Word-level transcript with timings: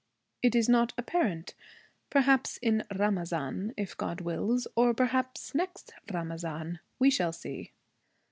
'It 0.41 0.55
is 0.55 0.67
not 0.67 0.93
apparent. 0.97 1.53
Perhaps 2.09 2.57
in 2.57 2.83
Ramazan, 2.95 3.71
if 3.77 3.95
God 3.95 4.19
wills. 4.19 4.65
Or 4.75 4.95
perhaps 4.95 5.53
next 5.53 5.93
Ramazan. 6.11 6.79
We 6.97 7.11
shall 7.11 7.31
see.' 7.31 7.71